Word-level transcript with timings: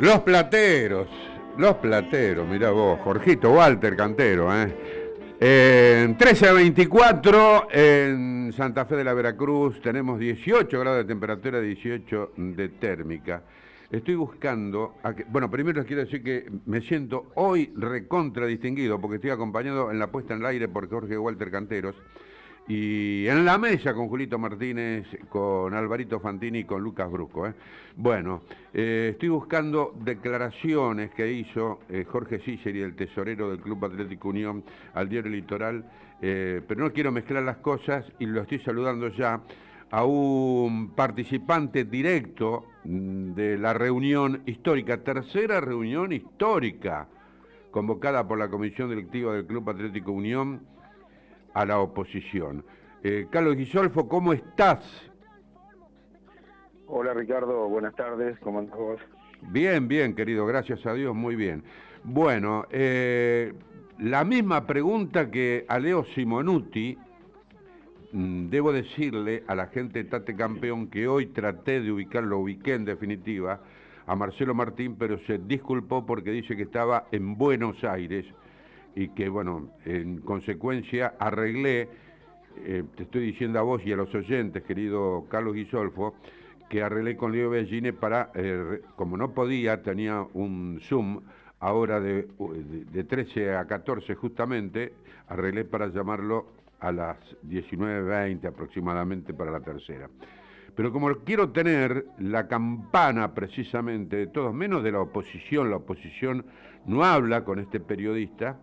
Los 0.00 0.20
plateros, 0.20 1.08
los 1.56 1.74
plateros, 1.76 2.46
mira 2.48 2.70
vos, 2.70 2.98
Jorgito 3.00 3.52
Walter 3.52 3.96
Cantero, 3.96 4.54
¿eh? 4.54 4.74
En 5.40 6.16
13 6.16 6.48
a 6.48 6.52
24 6.52 7.68
en 7.70 8.52
Santa 8.56 8.84
Fe 8.86 8.96
de 8.96 9.04
la 9.04 9.14
Veracruz 9.14 9.80
tenemos 9.80 10.18
18 10.18 10.80
grados 10.80 10.98
de 10.98 11.04
temperatura, 11.04 11.60
18 11.60 12.32
de 12.36 12.68
térmica. 12.70 13.42
Estoy 13.90 14.14
buscando, 14.14 14.96
bueno, 15.28 15.50
primero 15.50 15.78
les 15.78 15.86
quiero 15.86 16.02
decir 16.04 16.22
que 16.22 16.50
me 16.66 16.80
siento 16.80 17.30
hoy 17.34 17.72
recontra 17.76 18.46
distinguido 18.46 19.00
porque 19.00 19.16
estoy 19.16 19.30
acompañado 19.30 19.90
en 19.90 19.98
la 19.98 20.08
puesta 20.08 20.34
en 20.34 20.40
el 20.40 20.46
aire 20.46 20.68
por 20.68 20.88
Jorge 20.88 21.16
Walter 21.18 21.50
Canteros 21.50 21.94
y 22.66 23.26
en 23.26 23.44
la 23.44 23.58
mesa 23.58 23.92
con 23.92 24.08
Julito 24.08 24.38
Martínez, 24.38 25.06
con 25.28 25.74
Alvarito 25.74 26.18
Fantini 26.18 26.60
y 26.60 26.64
con 26.64 26.82
Lucas 26.82 27.10
Brusco. 27.10 27.46
¿eh? 27.46 27.54
Bueno, 27.96 28.42
eh, 28.72 29.10
estoy 29.12 29.28
buscando 29.28 29.94
declaraciones 30.00 31.10
que 31.10 31.30
hizo 31.30 31.80
eh, 31.90 32.04
Jorge 32.04 32.38
Ciceri, 32.38 32.80
el 32.80 32.96
tesorero 32.96 33.50
del 33.50 33.60
Club 33.60 33.84
Atlético 33.84 34.30
Unión, 34.30 34.64
al 34.94 35.08
diario 35.08 35.30
Litoral, 35.30 35.84
pero 36.20 36.80
no 36.84 36.90
quiero 36.90 37.12
mezclar 37.12 37.42
las 37.42 37.58
cosas 37.58 38.10
y 38.18 38.24
lo 38.24 38.40
estoy 38.40 38.58
saludando 38.58 39.08
ya 39.08 39.42
a 39.90 40.04
un 40.06 40.92
participante 40.94 41.84
directo 41.84 42.64
mm, 42.84 43.34
de 43.34 43.58
la 43.58 43.74
reunión 43.74 44.42
histórica, 44.46 45.04
tercera 45.04 45.60
reunión 45.60 46.12
histórica, 46.12 47.08
convocada 47.70 48.26
por 48.26 48.38
la 48.38 48.48
Comisión 48.48 48.88
Directiva 48.88 49.34
del 49.34 49.44
Club 49.44 49.68
Atlético 49.68 50.12
Unión 50.12 50.73
a 51.54 51.64
la 51.64 51.78
oposición. 51.78 52.64
Eh, 53.02 53.26
Carlos 53.30 53.56
Guisolfo, 53.56 54.08
¿cómo 54.08 54.32
estás? 54.32 55.10
Hola 56.86 57.14
Ricardo, 57.14 57.68
buenas 57.68 57.94
tardes, 57.94 58.38
¿cómo 58.40 58.58
andas 58.58 58.76
vos? 58.76 59.00
Bien, 59.40 59.88
bien, 59.88 60.14
querido, 60.14 60.46
gracias 60.46 60.84
a 60.86 60.92
Dios, 60.94 61.14
muy 61.14 61.36
bien. 61.36 61.64
Bueno, 62.02 62.66
eh, 62.70 63.52
la 63.98 64.24
misma 64.24 64.66
pregunta 64.66 65.30
que 65.30 65.64
a 65.68 65.78
Leo 65.78 66.04
Simonuti, 66.04 66.98
mm, 68.12 68.48
debo 68.48 68.72
decirle 68.72 69.44
a 69.46 69.54
la 69.54 69.68
gente 69.68 70.02
de 70.02 70.10
Tate 70.10 70.36
Campeón 70.36 70.88
que 70.88 71.08
hoy 71.08 71.26
traté 71.26 71.80
de 71.80 71.92
ubicarlo, 71.92 72.38
ubiqué 72.38 72.74
en 72.74 72.84
definitiva, 72.84 73.60
a 74.06 74.16
Marcelo 74.16 74.54
Martín, 74.54 74.96
pero 74.96 75.18
se 75.26 75.38
disculpó 75.38 76.04
porque 76.04 76.30
dice 76.30 76.56
que 76.56 76.64
estaba 76.64 77.06
en 77.10 77.36
Buenos 77.38 77.82
Aires 77.84 78.26
y 78.94 79.08
que, 79.08 79.28
bueno, 79.28 79.70
en 79.84 80.20
consecuencia 80.20 81.14
arreglé, 81.18 81.88
eh, 82.64 82.84
te 82.96 83.04
estoy 83.04 83.26
diciendo 83.26 83.58
a 83.58 83.62
vos 83.62 83.84
y 83.84 83.92
a 83.92 83.96
los 83.96 84.14
oyentes, 84.14 84.62
querido 84.62 85.26
Carlos 85.28 85.54
Guisolfo, 85.54 86.14
que 86.68 86.82
arreglé 86.82 87.16
con 87.16 87.32
Leo 87.32 87.50
Belline 87.50 87.92
para, 87.92 88.30
eh, 88.34 88.80
como 88.96 89.16
no 89.16 89.32
podía, 89.32 89.82
tenía 89.82 90.24
un 90.34 90.78
Zoom 90.80 91.20
ahora 91.60 92.00
de, 92.00 92.28
de, 92.92 93.04
13 93.04 93.56
a 93.56 93.66
14 93.66 94.14
justamente, 94.14 94.92
arreglé 95.28 95.64
para 95.64 95.88
llamarlo 95.88 96.46
a 96.80 96.92
las 96.92 97.16
19.20 97.46 98.46
aproximadamente 98.46 99.34
para 99.34 99.50
la 99.50 99.60
tercera. 99.60 100.08
Pero 100.74 100.92
como 100.92 101.14
quiero 101.18 101.50
tener 101.50 102.06
la 102.18 102.48
campana 102.48 103.32
precisamente 103.32 104.16
de 104.16 104.26
todos, 104.26 104.52
menos 104.52 104.82
de 104.82 104.92
la 104.92 105.00
oposición, 105.00 105.70
la 105.70 105.76
oposición 105.76 106.44
no 106.86 107.04
habla 107.04 107.44
con 107.44 107.58
este 107.60 107.80
periodista, 107.80 108.58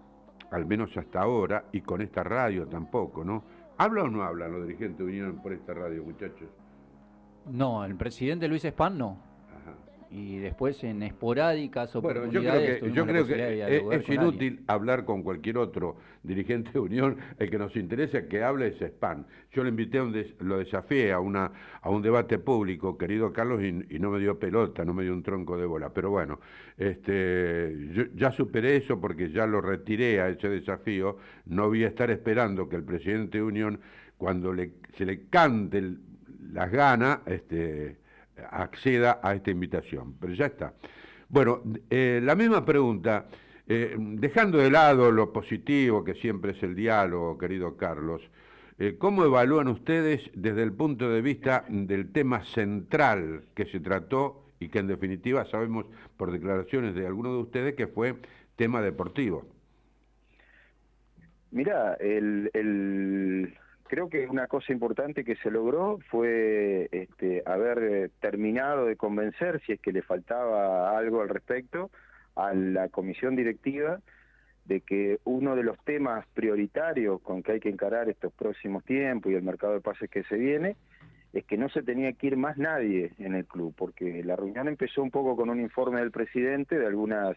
al 0.51 0.65
menos 0.65 0.95
hasta 0.97 1.21
ahora, 1.21 1.65
y 1.71 1.81
con 1.81 2.01
esta 2.01 2.23
radio 2.23 2.67
tampoco, 2.67 3.23
¿no? 3.23 3.43
¿Habla 3.77 4.03
o 4.03 4.07
no 4.09 4.23
hablan 4.23 4.51
los 4.51 4.67
dirigentes 4.67 5.05
Unión 5.05 5.41
por 5.41 5.53
esta 5.53 5.73
radio, 5.73 6.03
muchachos? 6.03 6.49
No, 7.49 7.83
el 7.83 7.95
presidente 7.95 8.47
Luis 8.47 8.63
Espan 8.63 8.97
no 8.97 9.31
y 10.11 10.39
después 10.39 10.83
en 10.83 11.03
esporádicas 11.03 11.95
oportunidades. 11.95 12.81
Bueno, 12.81 12.93
yo 12.93 13.05
creo 13.05 13.25
que, 13.25 13.35
yo 13.35 13.35
creo 13.37 13.89
que 13.89 13.95
es, 13.95 14.09
inútil 14.09 14.61
hablar 14.67 15.05
con 15.05 15.23
cualquier 15.23 15.57
otro 15.57 15.95
dirigente 16.21 16.71
de 16.73 16.79
Unión. 16.79 17.17
El 17.39 17.49
que 17.49 17.57
nos 17.57 17.73
interesa 17.77 18.27
que 18.27 18.43
hable 18.43 18.67
es 18.67 18.75
SPAN. 18.77 19.25
Yo 19.53 19.63
le 19.63 19.69
invité, 19.69 19.99
a 19.99 20.03
un 20.03 20.13
lo 20.39 20.57
desafié 20.57 21.13
a, 21.13 21.19
una, 21.19 21.51
a 21.81 21.89
un 21.89 22.01
debate 22.01 22.39
público, 22.39 22.97
querido 22.97 23.31
Carlos, 23.31 23.63
y, 23.63 23.71
no 23.99 24.11
me 24.11 24.19
dio 24.19 24.37
pelota, 24.37 24.83
no 24.83 24.93
me 24.93 25.03
dio 25.03 25.13
un 25.13 25.23
tronco 25.23 25.57
de 25.57 25.65
bola. 25.65 25.93
Pero 25.93 26.09
bueno, 26.09 26.41
este, 26.77 27.89
yo 27.93 28.03
ya 28.13 28.31
superé 28.31 28.75
eso 28.75 28.99
porque 28.99 29.31
ya 29.31 29.47
lo 29.47 29.61
retiré 29.61 30.19
a 30.19 30.27
ese 30.27 30.49
desafío. 30.49 31.17
No 31.45 31.69
voy 31.69 31.85
a 31.85 31.87
estar 31.87 32.11
esperando 32.11 32.67
que 32.67 32.75
el 32.75 32.83
presidente 32.83 33.37
de 33.37 33.43
Unión, 33.45 33.79
cuando 34.17 34.51
le, 34.51 34.73
se 34.97 35.05
le 35.05 35.27
cante 35.29 35.81
las 36.51 36.69
ganas, 36.69 37.19
este, 37.27 38.00
acceda 38.49 39.19
a 39.21 39.33
esta 39.33 39.51
invitación. 39.51 40.15
Pero 40.19 40.33
ya 40.33 40.47
está. 40.47 40.73
Bueno, 41.29 41.61
eh, 41.89 42.19
la 42.21 42.35
misma 42.35 42.65
pregunta, 42.65 43.27
eh, 43.67 43.95
dejando 43.97 44.57
de 44.57 44.69
lado 44.69 45.11
lo 45.11 45.31
positivo 45.31 46.03
que 46.03 46.15
siempre 46.15 46.51
es 46.51 46.63
el 46.63 46.75
diálogo, 46.75 47.37
querido 47.37 47.77
Carlos, 47.77 48.21
eh, 48.79 48.95
¿cómo 48.97 49.23
evalúan 49.23 49.67
ustedes 49.67 50.29
desde 50.33 50.63
el 50.63 50.73
punto 50.73 51.09
de 51.09 51.21
vista 51.21 51.65
del 51.69 52.11
tema 52.11 52.43
central 52.43 53.43
que 53.53 53.65
se 53.65 53.79
trató 53.79 54.43
y 54.59 54.69
que 54.69 54.79
en 54.79 54.87
definitiva 54.87 55.45
sabemos 55.45 55.85
por 56.17 56.31
declaraciones 56.31 56.95
de 56.95 57.07
algunos 57.07 57.33
de 57.33 57.43
ustedes 57.43 57.75
que 57.75 57.87
fue 57.87 58.15
tema 58.55 58.81
deportivo? 58.81 59.45
Mira, 61.51 61.95
el, 61.99 62.49
el, 62.53 63.53
creo 63.91 64.07
que 64.07 64.25
una 64.25 64.47
cosa 64.47 64.71
importante 64.71 65.25
que 65.25 65.35
se 65.35 65.51
logró 65.51 65.99
fue 66.09 66.87
este, 66.93 67.43
haber 67.45 67.83
eh, 67.83 68.09
terminado 68.21 68.85
de 68.85 68.95
convencer, 68.95 69.61
si 69.65 69.73
es 69.73 69.81
que 69.81 69.91
le 69.91 70.01
faltaba 70.01 70.97
algo 70.97 71.21
al 71.21 71.27
respecto, 71.27 71.91
a 72.37 72.53
la 72.53 72.87
comisión 72.87 73.35
directiva 73.35 73.99
de 74.63 74.79
que 74.79 75.19
uno 75.25 75.57
de 75.57 75.63
los 75.63 75.77
temas 75.83 76.25
prioritarios 76.33 77.19
con 77.19 77.43
que 77.43 77.51
hay 77.51 77.59
que 77.59 77.67
encarar 77.67 78.07
estos 78.07 78.31
próximos 78.31 78.85
tiempos 78.85 79.29
y 79.29 79.35
el 79.35 79.43
mercado 79.43 79.73
de 79.73 79.81
pases 79.81 80.09
que 80.09 80.23
se 80.23 80.37
viene 80.37 80.77
es 81.33 81.43
que 81.43 81.57
no 81.57 81.67
se 81.67 81.83
tenía 81.83 82.13
que 82.13 82.27
ir 82.27 82.37
más 82.37 82.57
nadie 82.57 83.11
en 83.19 83.35
el 83.35 83.45
club, 83.45 83.73
porque 83.75 84.23
la 84.23 84.37
reunión 84.37 84.69
empezó 84.69 85.03
un 85.03 85.11
poco 85.11 85.35
con 85.35 85.49
un 85.49 85.59
informe 85.59 85.99
del 85.99 86.11
presidente 86.11 86.79
de 86.79 86.87
algunas 86.87 87.35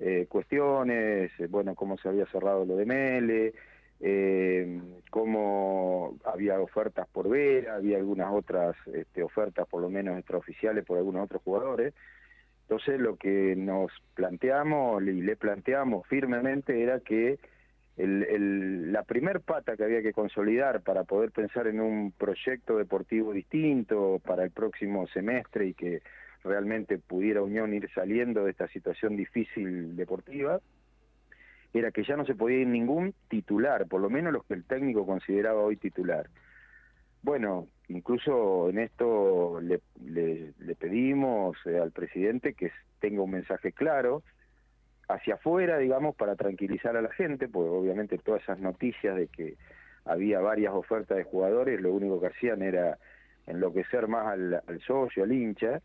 eh, 0.00 0.26
cuestiones, 0.28 1.32
eh, 1.38 1.46
bueno, 1.48 1.74
cómo 1.74 1.96
se 1.96 2.10
había 2.10 2.26
cerrado 2.26 2.66
lo 2.66 2.76
de 2.76 2.84
Mele, 2.84 3.54
eh, 4.00 4.80
cómo 5.10 6.18
había 6.24 6.60
ofertas 6.60 7.08
por 7.08 7.28
ver, 7.28 7.68
había 7.68 7.96
algunas 7.96 8.32
otras 8.32 8.76
este, 8.92 9.22
ofertas, 9.22 9.66
por 9.68 9.82
lo 9.82 9.90
menos 9.90 10.18
extraoficiales, 10.18 10.84
por 10.84 10.98
algunos 10.98 11.24
otros 11.24 11.42
jugadores. 11.42 11.94
Entonces 12.62 13.00
lo 13.00 13.16
que 13.16 13.56
nos 13.56 13.90
planteamos 14.14 15.02
y 15.02 15.22
le 15.22 15.36
planteamos 15.36 16.06
firmemente 16.06 16.82
era 16.82 17.00
que 17.00 17.38
la 17.96 19.02
primer 19.02 19.40
pata 19.40 19.76
que 19.76 19.82
había 19.82 20.02
que 20.02 20.12
consolidar 20.12 20.82
para 20.82 21.02
poder 21.02 21.32
pensar 21.32 21.66
en 21.66 21.80
un 21.80 22.12
proyecto 22.12 22.76
deportivo 22.76 23.32
distinto 23.32 24.20
para 24.24 24.44
el 24.44 24.52
próximo 24.52 25.08
semestre 25.08 25.66
y 25.66 25.74
que 25.74 26.02
realmente 26.44 26.98
pudiera 26.98 27.42
Unión 27.42 27.74
ir 27.74 27.90
saliendo 27.92 28.44
de 28.44 28.52
esta 28.52 28.68
situación 28.68 29.16
difícil 29.16 29.96
deportiva, 29.96 30.60
era 31.78 31.90
que 31.90 32.04
ya 32.04 32.16
no 32.16 32.24
se 32.24 32.34
podía 32.34 32.58
ir 32.58 32.66
ningún 32.66 33.14
titular, 33.28 33.86
por 33.86 34.00
lo 34.00 34.10
menos 34.10 34.32
los 34.32 34.44
que 34.44 34.54
el 34.54 34.64
técnico 34.64 35.06
consideraba 35.06 35.62
hoy 35.62 35.76
titular. 35.76 36.28
Bueno, 37.22 37.66
incluso 37.88 38.70
en 38.70 38.78
esto 38.78 39.60
le, 39.60 39.80
le, 40.04 40.74
pedimos 40.76 41.56
eh, 41.66 41.78
al 41.78 41.90
presidente 41.90 42.54
que 42.54 42.70
tenga 43.00 43.22
un 43.22 43.30
mensaje 43.30 43.72
claro 43.72 44.22
hacia 45.08 45.34
afuera, 45.34 45.78
digamos, 45.78 46.14
para 46.14 46.36
tranquilizar 46.36 46.96
a 46.96 47.02
la 47.02 47.10
gente, 47.10 47.48
porque 47.48 47.70
obviamente 47.70 48.18
todas 48.18 48.42
esas 48.42 48.60
noticias 48.60 49.16
de 49.16 49.26
que 49.28 49.56
había 50.04 50.40
varias 50.40 50.72
ofertas 50.74 51.16
de 51.16 51.24
jugadores, 51.24 51.80
lo 51.80 51.92
único 51.92 52.20
que 52.20 52.28
hacían 52.28 52.62
era 52.62 52.98
enloquecer 53.46 54.06
más 54.06 54.26
al, 54.26 54.62
al 54.66 54.80
socio, 54.80 55.24
al 55.24 55.32
hincha, 55.32 55.80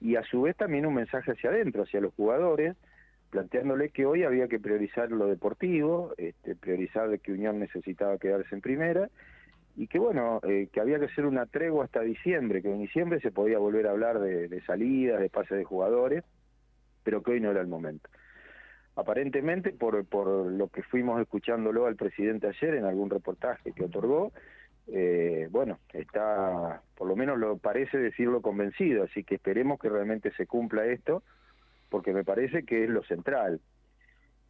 y 0.00 0.16
a 0.16 0.22
su 0.24 0.42
vez 0.42 0.56
también 0.56 0.86
un 0.86 0.94
mensaje 0.94 1.32
hacia 1.32 1.50
adentro, 1.50 1.82
hacia 1.82 2.00
los 2.00 2.14
jugadores, 2.14 2.76
planteándole 3.30 3.90
que 3.90 4.06
hoy 4.06 4.22
había 4.22 4.48
que 4.48 4.58
priorizar 4.58 5.10
lo 5.10 5.26
deportivo, 5.26 6.12
este, 6.16 6.54
priorizar 6.54 7.18
que 7.20 7.32
Unión 7.32 7.58
necesitaba 7.58 8.18
quedarse 8.18 8.54
en 8.54 8.60
primera 8.60 9.10
y 9.76 9.88
que 9.88 9.98
bueno, 9.98 10.40
eh, 10.44 10.68
que 10.72 10.80
había 10.80 10.98
que 10.98 11.04
hacer 11.06 11.26
una 11.26 11.46
tregua 11.46 11.84
hasta 11.84 12.00
diciembre, 12.00 12.62
que 12.62 12.70
en 12.70 12.78
diciembre 12.78 13.20
se 13.20 13.30
podía 13.30 13.58
volver 13.58 13.86
a 13.86 13.90
hablar 13.90 14.18
de, 14.20 14.60
salidas, 14.62 15.20
de 15.20 15.28
pases 15.28 15.58
de 15.58 15.64
jugadores, 15.64 16.24
pero 17.02 17.22
que 17.22 17.32
hoy 17.32 17.40
no 17.40 17.50
era 17.50 17.60
el 17.60 17.66
momento. 17.66 18.08
Aparentemente, 18.94 19.72
por, 19.72 20.06
por 20.06 20.50
lo 20.50 20.68
que 20.68 20.82
fuimos 20.82 21.20
escuchándolo 21.20 21.86
al 21.86 21.96
presidente 21.96 22.46
ayer 22.46 22.74
en 22.74 22.86
algún 22.86 23.10
reportaje 23.10 23.72
que 23.72 23.84
otorgó, 23.84 24.32
eh, 24.88 25.48
bueno, 25.50 25.78
está, 25.92 26.80
por 26.96 27.06
lo 27.06 27.14
menos 27.14 27.38
lo 27.38 27.58
parece 27.58 27.98
decirlo 27.98 28.40
convencido, 28.40 29.04
así 29.04 29.24
que 29.24 29.34
esperemos 29.34 29.78
que 29.78 29.90
realmente 29.90 30.32
se 30.36 30.46
cumpla 30.46 30.86
esto 30.86 31.22
porque 31.96 32.12
me 32.12 32.24
parece 32.24 32.64
que 32.64 32.84
es 32.84 32.90
lo 32.90 33.02
central. 33.04 33.58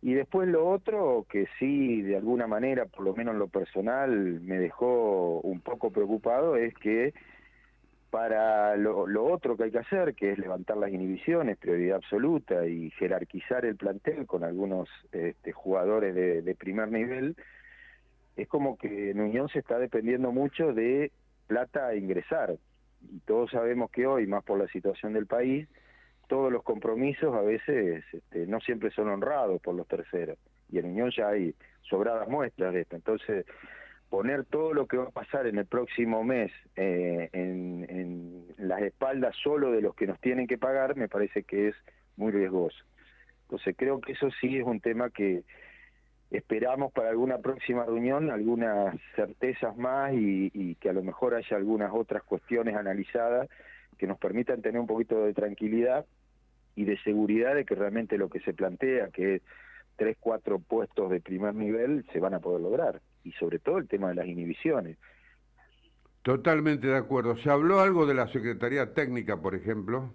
Y 0.02 0.14
después 0.14 0.48
lo 0.48 0.69
otro, 0.69 1.26
que 1.31 1.46
sí, 1.60 2.02
de 2.02 2.16
alguna 2.16 2.48
manera, 2.48 2.87
por 2.87 3.04
lo 3.04 3.14
menos 3.14 3.34
en 3.34 3.38
lo 3.38 3.46
personal, 3.46 4.40
me 4.40 4.58
dejó 4.58 5.40
un 5.43 5.60
poco 5.60 5.93
preocupado, 5.93 6.56
es 6.56 6.75
que 6.75 7.14
para 8.10 8.76
lo, 8.76 9.06
otro 9.26 9.56
que 9.56 9.62
hay 9.62 9.70
que 9.70 9.78
hacer, 9.78 10.16
que 10.16 10.32
es 10.32 10.38
levantar 10.38 10.76
las 10.76 10.90
inhibiciones, 10.90 11.56
prioridad 11.56 11.98
absoluta, 11.98 12.66
y 12.66 12.90
jerarquizar 12.90 13.64
el 13.64 13.76
plantel 13.76 14.26
con 14.26 14.43
algunos 14.43 14.88
este, 15.12 15.52
jugadores 15.52 16.16
de, 16.16 16.54
primer 16.56 16.90
nivel, 16.90 17.37
es 18.37 18.48
como 18.48 18.76
que 18.76 19.12
en 19.12 19.20
Unión 19.20 19.48
se 19.50 19.60
está 19.60 19.78
dependiendo 19.78 20.32
mucho 20.32 20.72
de 20.72 21.12
plata 21.46 21.87
a 21.87 21.94
ingresar. 21.94 22.56
Y 23.08 23.20
todos 23.20 23.52
sabemos 23.52 23.93
que 23.93 24.04
hoy, 24.04 24.26
más 24.26 24.43
por 24.43 24.58
la 24.58 24.66
situación 24.66 25.12
del 25.12 25.26
país, 25.26 25.69
todos 26.26 26.52
los 26.52 26.62
compromisos 26.62 27.34
a 27.34 27.40
veces 27.40 28.05
este, 28.12 28.46
no 28.46 28.61
siempre 28.61 28.90
son 28.90 29.08
honrados 29.08 29.61
por 29.61 29.75
los 29.75 29.87
terceros. 29.87 30.38
Y 30.70 30.78
en 30.78 30.87
Unión 30.87 31.11
ya 31.17 31.28
hay 31.28 31.55
sobradas 31.82 32.28
muestras 32.28 32.75
de 32.75 32.81
esto. 32.81 32.96
Entonces, 32.96 33.46
poner 34.08 34.44
todo 34.44 34.73
lo 34.75 34.87
que 34.87 34.96
va 34.96 35.05
a 35.05 35.11
pasar 35.11 35.46
en 35.46 35.58
el 35.58 35.67
próximo 35.67 36.25
mes 36.25 36.52
eh, 36.76 37.28
en, 37.32 37.87
en, 37.88 38.46
las 38.58 38.82
espaldas 38.82 39.34
solo 39.43 39.73
de 39.73 39.81
los 39.81 39.94
que 39.94 40.06
nos 40.06 40.20
tienen 40.20 40.46
que 40.46 40.58
pagar, 40.58 40.96
me 40.96 41.08
parece 41.08 41.43
que 41.43 41.69
es 41.69 41.75
muy 42.17 42.32
riesgoso. 42.32 42.84
Entonces 43.43 43.75
creo 43.76 44.00
que 44.00 44.12
eso 44.12 44.29
sí 44.40 44.56
es 44.58 44.64
un 44.64 44.81
tema 44.81 45.11
que 45.11 45.44
esperamos 46.31 46.93
para 46.93 47.11
alguna 47.11 47.38
próxima 47.38 47.84
reunión, 47.84 48.31
algunas 48.31 48.96
certezas 49.14 49.76
más 49.76 50.12
y, 50.14 50.50
y 50.52 50.75
que 50.76 50.88
a 50.88 50.93
lo 50.93 51.02
mejor 51.02 51.34
haya 51.34 51.56
algunas 51.56 51.93
otras 51.93 52.22
cuestiones 52.25 52.75
analizadas 52.75 53.49
que 53.99 54.06
nos 54.06 54.19
permitan 54.19 54.62
tener 54.62 54.81
un 54.81 54.87
poquito 54.87 55.25
de 55.25 55.32
tranquilidad 55.32 56.05
y 56.76 56.84
de 56.84 56.99
seguridad 56.99 57.55
de 57.55 57.64
que 57.64 57.75
realmente 57.75 58.19
lo 58.19 58.28
que 58.28 58.40
se 58.40 58.55
plantea, 58.55 59.08
que 59.08 59.37
es 59.37 59.43
tres, 59.96 60.17
cuatro 60.20 60.58
puestos 60.61 61.11
de 61.11 61.20
primer 61.20 61.55
nivel, 61.55 62.06
se 62.12 62.20
van 62.20 62.34
a 62.34 62.40
poder 62.40 62.61
lograr 62.61 63.00
y 63.25 63.32
sobre 63.32 63.58
todo 63.58 63.78
el 63.78 63.88
tema 63.88 64.11
de 64.11 64.14
las 64.14 64.26
inhibiciones. 64.26 64.99
Totalmente 66.23 66.87
de 66.87 66.96
acuerdo. 66.96 67.37
¿Se 67.38 67.50
habló 67.50 67.81
algo 67.81 68.05
de 68.05 68.14
la 68.14 68.28
Secretaría 68.28 68.93
Técnica, 68.94 69.40
por 69.40 69.55
ejemplo? 69.55 70.12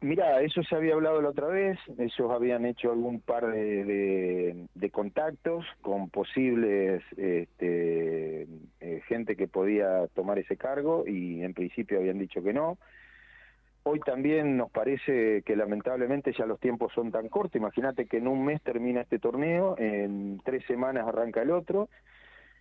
Mira, 0.00 0.42
eso 0.42 0.62
se 0.62 0.76
había 0.76 0.94
hablado 0.94 1.22
la 1.22 1.30
otra 1.30 1.46
vez, 1.46 1.78
ellos 1.98 2.30
habían 2.30 2.66
hecho 2.66 2.92
algún 2.92 3.20
par 3.20 3.46
de, 3.46 4.66
contactos 4.92 5.64
con 5.80 6.10
posibles 6.10 7.02
este, 7.16 8.46
eh, 8.80 9.00
gente 9.08 9.36
que 9.36 9.48
podía 9.48 10.06
tomar 10.14 10.38
ese 10.38 10.56
cargo 10.56 11.04
y 11.06 11.42
en 11.42 11.54
principio 11.54 11.98
habían 11.98 12.18
dicho 12.18 12.42
que 12.42 12.52
no. 12.52 12.78
Hoy 13.88 14.00
también 14.00 14.56
nos 14.56 14.68
parece 14.72 15.42
que 15.42 15.54
lamentablemente 15.54 16.32
ya 16.36 16.44
los 16.44 16.58
tiempos 16.58 16.92
son 16.92 17.12
tan 17.12 17.28
cortos. 17.28 17.54
Imagínate 17.54 18.06
que 18.06 18.16
en 18.16 18.26
un 18.26 18.44
mes 18.44 18.60
termina 18.60 19.02
este 19.02 19.20
torneo, 19.20 19.76
en 19.78 20.40
tres 20.44 20.64
semanas 20.66 21.06
arranca 21.06 21.42
el 21.42 21.52
otro. 21.52 21.88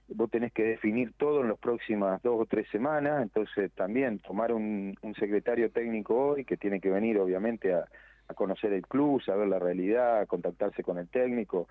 Vos 0.08 0.30
tenés 0.30 0.54
que 0.54 0.62
definir 0.62 1.14
todo 1.18 1.42
en 1.42 1.48
las 1.48 1.58
próximas 1.58 2.22
dos 2.22 2.42
o 2.42 2.46
tres 2.46 2.68
semanas. 2.70 3.24
Entonces 3.24 3.72
también 3.72 4.20
tomar 4.20 4.54
un, 4.54 4.96
secretario 5.18 5.72
técnico 5.72 6.16
hoy 6.16 6.46
que 6.46 6.58
tiene 6.58 6.80
que 6.80 6.92
venir 6.92 7.18
obviamente 7.18 7.74
a, 7.74 7.88
conocer 8.36 8.72
el 8.74 8.86
club, 8.86 9.20
saber 9.24 9.48
la 9.48 9.58
realidad, 9.58 10.28
contactarse 10.28 10.84
con 10.84 11.00
el 11.00 11.10
técnico. 11.10 11.68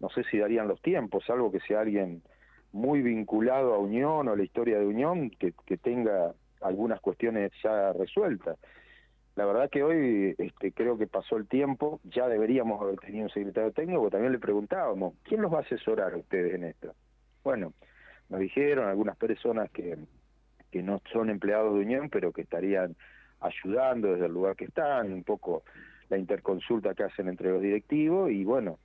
No 0.00 0.08
sé 0.08 0.24
si 0.30 0.38
darían 0.38 0.68
los 0.68 0.80
tiempos, 0.80 1.22
salvo 1.26 1.52
que 1.52 1.60
sea 1.60 1.80
alguien 1.80 2.22
muy 2.72 3.02
vinculado 3.02 3.74
a 3.74 3.78
Unión 3.78 4.26
o 4.26 4.32
a 4.32 4.36
la 4.36 4.42
historia 4.42 4.78
de 4.78 4.86
Unión, 4.86 5.28
que, 5.38 5.52
que 5.66 5.76
tenga 5.76 6.32
algunas 6.62 6.98
cuestiones 7.02 7.52
ya 7.62 7.92
resueltas. 7.92 8.56
La 9.36 9.44
verdad 9.44 9.68
que 9.70 9.82
hoy 9.82 10.34
este, 10.38 10.72
creo 10.72 10.96
que 10.96 11.06
pasó 11.06 11.36
el 11.36 11.46
tiempo, 11.46 12.00
ya 12.04 12.26
deberíamos 12.26 12.80
haber 12.80 12.96
tenido 12.96 13.24
un 13.24 13.30
secretario 13.30 13.70
técnico, 13.70 14.10
también 14.10 14.32
le 14.32 14.38
preguntábamos, 14.38 15.14
¿quién 15.24 15.42
los 15.42 15.52
va 15.52 15.58
a 15.58 15.60
asesorar 15.60 16.14
a 16.14 16.16
ustedes 16.16 16.54
en 16.54 16.64
esto? 16.64 16.94
Bueno, 17.44 17.74
nos 18.30 18.40
dijeron 18.40 18.88
algunas 18.88 19.14
personas 19.18 19.70
que, 19.70 19.98
que 20.70 20.82
no 20.82 21.02
son 21.12 21.28
empleados 21.28 21.74
de 21.74 21.80
Unión, 21.80 22.08
pero 22.08 22.32
que 22.32 22.40
estarían 22.40 22.96
ayudando 23.40 24.12
desde 24.14 24.24
el 24.24 24.32
lugar 24.32 24.56
que 24.56 24.64
están, 24.64 25.12
un 25.12 25.22
poco 25.22 25.64
la 26.08 26.16
interconsulta 26.16 26.94
que 26.94 27.02
hacen 27.02 27.28
entre 27.28 27.50
los 27.50 27.60
directivos 27.60 28.30
y 28.30 28.42
bueno, 28.42 28.78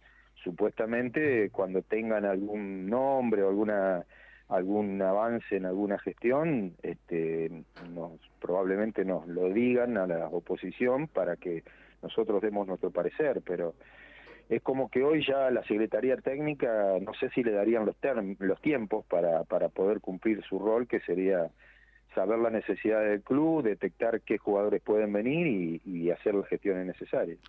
supuestamente 0.43 1.49
cuando 1.51 1.81
tengan 1.81 2.25
algún 2.25 2.87
nombre 2.87 3.43
o 3.43 3.49
alguna 3.49 4.03
algún 4.51 5.01
avance 5.01 5.55
en 5.55 5.65
alguna 5.65 5.97
gestión, 5.97 6.73
este, 6.83 7.63
nos, 7.93 8.11
probablemente 8.39 9.05
nos 9.05 9.25
lo 9.27 9.49
digan 9.49 9.97
a 9.97 10.05
la 10.05 10.27
oposición 10.27 11.07
para 11.07 11.37
que 11.37 11.63
nosotros 12.03 12.41
demos 12.41 12.67
nuestro 12.67 12.91
parecer, 12.91 13.41
pero 13.45 13.73
es 14.49 14.61
como 14.61 14.91
que 14.91 15.03
hoy 15.03 15.25
ya 15.25 15.49
la 15.51 15.63
Secretaría 15.63 16.17
Técnica, 16.17 16.97
no 17.01 17.13
sé 17.13 17.29
si 17.29 17.43
le 17.43 17.51
darían 17.51 17.85
los, 17.85 17.95
los 18.39 18.61
tiempos 18.61 19.05
para, 19.05 19.45
para 19.45 19.69
poder 19.69 20.01
cumplir 20.01 20.43
su 20.43 20.59
rol, 20.59 20.85
que 20.85 20.99
sería 20.99 21.49
saber 22.13 22.39
las 22.39 22.51
necesidades 22.51 23.09
del 23.09 23.21
club, 23.21 23.63
detectar 23.63 24.19
qué 24.19 24.37
jugadores 24.37 24.81
pueden 24.81 25.13
venir 25.13 25.47
y, 25.47 25.81
y 25.85 26.11
hacer 26.11 26.35
las 26.35 26.47
gestiones 26.47 26.85
necesarias. 26.85 27.39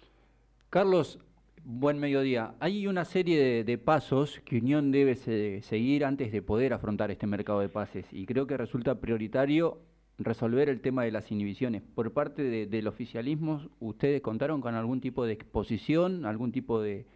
Carlos, 0.71 1.19
Buen 1.65 2.01
mediodía. 2.01 2.55
Hay 2.59 2.89
una 2.89 3.05
serie 3.05 3.63
de, 3.63 3.79
pasos 3.79 4.41
que 4.45 4.59
Unión 4.59 4.91
debe 4.91 5.15
seguir 5.15 6.05
antes 6.05 6.33
de 6.33 6.43
poder 6.43 6.73
afrontar 6.73 7.13
este 7.13 7.29
mercado 7.29 7.61
de 7.61 7.69
pases 7.69 8.05
y 8.13 8.27
creo 8.27 8.49
que 8.49 8.57
resulta 8.57 9.01
prioritario 9.01 9.79
resolver 10.19 10.69
el 10.69 10.81
tema 10.81 11.05
de 11.05 11.13
las 11.13 11.31
inhibiciones. 11.31 11.83
Por 11.83 12.13
parte 12.13 12.67
del 12.67 12.89
oficialismo, 12.89 13.63
¿ustedes 13.79 14.21
contaron 14.23 14.61
con 14.61 14.75
algún 14.75 15.01
tipo 15.01 15.25
de 15.25 15.35
exposición, 15.35 16.27
algún 16.27 16.51
tipo 16.51 16.83
de, 16.83 17.07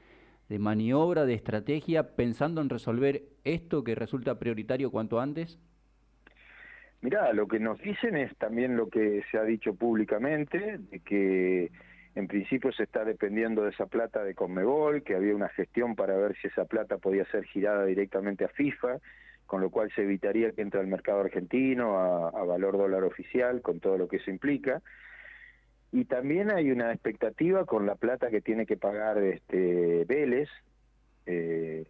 de 0.49 0.59
maniobra, 0.61 1.27
de 1.27 1.35
estrategia, 1.35 2.15
pensando 2.15 2.61
en 2.61 2.69
resolver 2.69 3.25
esto 3.43 3.83
que 3.83 3.97
resulta 3.97 4.39
prioritario 4.39 4.93
cuanto 4.93 5.19
antes? 5.19 5.59
Mirá, 7.01 7.33
lo 7.33 7.49
que 7.49 7.59
nos 7.59 7.81
dicen 7.81 8.17
es 8.17 8.37
también 8.37 8.77
lo 8.77 8.89
que 8.91 9.25
se 9.29 9.39
ha 9.39 9.43
dicho 9.43 9.75
públicamente, 9.75 10.79
de 10.79 11.01
que 11.01 11.73
en 12.17 12.29
principio 12.29 12.73
se 12.73 12.85
está 12.85 13.05
dependiendo 13.05 13.63
de 13.63 13.71
esa 13.71 13.85
plata 13.85 14.25
de 14.25 14.35
Conmebol, 14.35 15.03
que 15.03 15.15
había 15.15 15.37
una 15.37 15.51
gestión 15.51 15.95
para 15.95 16.17
ver 16.17 16.35
si 16.41 16.49
esa 16.49 16.65
plata 16.65 16.97
podía 16.97 17.27
ser 17.27 17.45
girada 17.45 17.85
directamente 17.85 18.47
a 18.47 18.49
FIFA, 18.49 19.01
con 19.45 19.61
lo 19.61 19.69
cual 19.69 19.93
se 19.95 20.03
evitaría 20.03 20.51
que 20.53 20.63
entre 20.63 20.81
al 20.81 20.87
mercado 20.87 21.21
argentino 21.21 21.99
a, 21.99 22.43
valor 22.45 22.79
dólar 22.79 23.05
oficial, 23.05 23.61
con 23.61 23.81
todo 23.81 23.99
lo 23.99 24.09
que 24.09 24.17
eso 24.17 24.31
implica. 24.31 24.81
Y 25.93 26.07
también 26.07 26.51
hay 26.51 26.71
una 26.71 26.91
expectativa 26.91 27.67
con 27.67 27.85
la 27.85 27.97
plata 27.97 28.31
que 28.31 28.41
tiene 28.41 28.65
que 28.65 28.79
pagar 28.79 29.19
este 29.19 30.07
Vélez, 30.07 30.49
eh, 31.27 31.85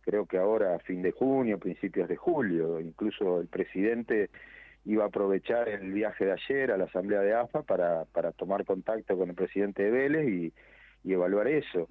creo 0.00 0.26
que 0.26 0.38
ahora 0.38 0.74
a 0.74 0.80
fin 0.80 1.00
de 1.00 1.12
junio, 1.12 1.58
principios 1.58 2.08
de 2.08 2.16
julio, 2.16 2.80
incluso 2.80 3.40
el 3.40 3.46
presidente 3.46 4.30
iba 4.84 5.04
a 5.04 5.08
aprovechar 5.08 5.68
el 5.68 5.92
viaje 5.92 6.24
de 6.24 6.32
ayer 6.32 6.72
a 6.72 6.76
la 6.76 6.84
asamblea 6.84 7.20
de 7.20 7.34
AFA 7.34 7.62
para, 7.62 8.04
para 8.06 8.32
tomar 8.32 8.64
contacto 8.64 9.16
con 9.16 9.28
el 9.28 9.34
presidente 9.34 9.82
de 9.82 9.90
Vélez 9.90 10.28
y, 10.28 10.52
evaluar 11.10 11.48
eso. 11.48 11.88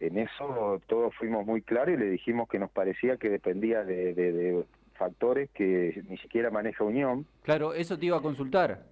En 0.00 0.18
eso 0.18 0.78
todos 0.86 1.14
fuimos 1.16 1.46
muy 1.46 1.62
claros 1.62 1.94
y 1.94 1.96
le 1.96 2.10
dijimos 2.10 2.46
que 2.46 2.58
nos 2.58 2.70
parecía 2.70 3.16
que 3.16 3.30
dependía 3.30 3.84
de, 3.84 4.64
factores 4.94 5.48
que 5.50 6.02
ni 6.08 6.18
siquiera 6.18 6.50
maneja 6.50 6.84
Unión. 6.84 7.26
Claro, 7.42 7.72
eso 7.72 7.98
te 7.98 8.06
iba 8.06 8.18
a 8.18 8.20
consultar. 8.20 8.84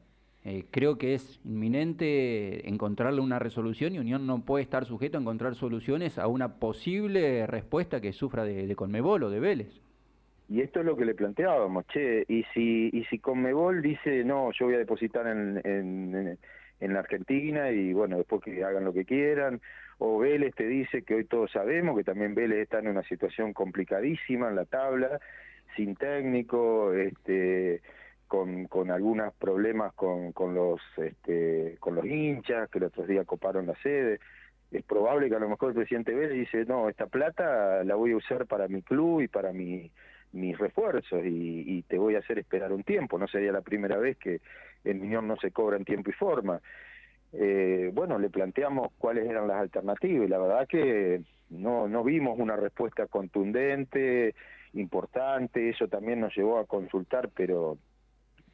Eh, 0.44 0.64
creo 0.70 0.96
que 0.96 1.14
es 1.14 1.38
inminente 1.44 2.66
encontrarle 2.66 3.20
una 3.20 3.38
resolución 3.38 3.94
y 3.94 3.98
Unión 3.98 4.26
no 4.26 4.42
puede 4.44 4.64
estar 4.64 4.86
sujeto 4.86 5.18
a 5.18 5.20
encontrar 5.20 5.54
soluciones 5.54 6.18
a 6.18 6.26
una 6.28 6.58
posible 6.58 7.46
respuesta 7.46 8.00
que 8.00 8.12
sufra 8.12 8.44
de, 8.44 8.66
de 8.66 8.74
Conmebol 8.74 9.22
o 9.24 9.30
de 9.30 9.38
Vélez. 9.38 9.82
Y 10.52 10.60
esto 10.60 10.80
es 10.80 10.84
lo 10.84 10.98
que 10.98 11.06
le 11.06 11.14
planteábamos, 11.14 11.86
che, 11.86 12.26
y 12.28 12.44
si, 12.52 12.90
y 12.92 13.04
si 13.06 13.18
Conmebol 13.20 13.80
dice, 13.80 14.22
no, 14.22 14.50
yo 14.52 14.66
voy 14.66 14.74
a 14.74 14.78
depositar 14.78 15.26
en, 15.26 15.58
en, 15.64 16.38
en 16.78 16.92
la 16.92 16.98
Argentina 16.98 17.70
y 17.70 17.94
bueno, 17.94 18.18
después 18.18 18.42
que 18.42 18.62
hagan 18.62 18.84
lo 18.84 18.92
que 18.92 19.06
quieran, 19.06 19.62
o 19.96 20.18
Vélez 20.18 20.54
te 20.54 20.66
dice 20.66 21.04
que 21.04 21.14
hoy 21.14 21.24
todos 21.24 21.50
sabemos 21.52 21.96
que 21.96 22.04
también 22.04 22.34
Vélez 22.34 22.58
está 22.58 22.80
en 22.80 22.88
una 22.88 23.02
situación 23.04 23.54
complicadísima 23.54 24.50
en 24.50 24.56
la 24.56 24.66
tabla, 24.66 25.20
sin 25.74 25.96
técnico, 25.96 26.92
este 26.92 27.80
con, 28.28 28.66
con 28.66 28.90
algunos 28.90 29.32
problemas 29.36 29.94
con, 29.94 30.32
con 30.32 30.54
los 30.54 30.82
este, 30.98 31.78
con 31.80 31.94
los 31.94 32.04
hinchas 32.04 32.68
que 32.68 32.76
el 32.76 32.84
otro 32.84 33.06
día 33.06 33.24
coparon 33.24 33.66
la 33.66 33.74
sede. 33.76 34.20
Es 34.70 34.84
probable 34.84 35.30
que 35.30 35.36
a 35.36 35.38
lo 35.38 35.48
mejor 35.48 35.70
el 35.70 35.76
presidente 35.76 36.14
Vélez 36.14 36.34
dice 36.34 36.66
no 36.66 36.90
esta 36.90 37.06
plata 37.06 37.82
la 37.84 37.94
voy 37.94 38.12
a 38.12 38.16
usar 38.16 38.46
para 38.46 38.68
mi 38.68 38.82
club 38.82 39.22
y 39.22 39.28
para 39.28 39.54
mi 39.54 39.90
mis 40.32 40.58
refuerzos 40.58 41.22
y, 41.24 41.82
te 41.88 41.98
voy 41.98 42.14
a 42.14 42.20
hacer 42.20 42.38
esperar 42.38 42.72
un 42.72 42.84
tiempo. 42.84 43.18
No 43.18 43.28
sería 43.28 43.52
la 43.52 43.60
primera 43.60 43.98
vez 43.98 44.16
que 44.16 44.40
el 44.84 45.00
Unión 45.00 45.28
no 45.28 45.36
se 45.36 45.50
cobra 45.50 45.76
en 45.76 45.84
tiempo 45.84 46.10
y 46.10 46.14
forma. 46.14 46.60
Eh, 47.32 47.90
bueno, 47.94 48.18
le 48.18 48.30
planteamos 48.30 48.92
cuáles 48.98 49.28
eran 49.28 49.48
las 49.48 49.58
alternativas 49.58 50.26
y 50.26 50.30
la 50.30 50.38
verdad 50.38 50.68
que 50.68 51.22
no, 51.50 51.88
no 51.88 52.04
vimos 52.04 52.38
una 52.38 52.56
respuesta 52.56 53.06
contundente, 53.06 54.34
importante, 54.74 55.70
eso 55.70 55.88
también 55.88 56.20
nos 56.20 56.34
llevó 56.36 56.58
a 56.58 56.66
consultar, 56.66 57.30
pero 57.34 57.78